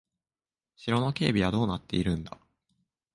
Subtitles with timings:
[0.77, 2.35] 城の警備はどうなっているんだ。